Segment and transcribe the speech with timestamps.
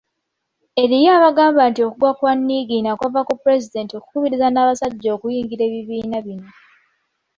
[0.81, 6.49] Eriyo abagamba nti okugwa kwa Niigiina kwava ku Pulezidenti okukubiriza n’abasajja okuyingira ebibiina bino.